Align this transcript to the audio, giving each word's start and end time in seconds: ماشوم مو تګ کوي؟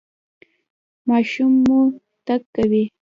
ماشوم 1.07 1.53
مو 1.65 1.79
تګ 2.25 2.41
کوي؟ 2.55 2.83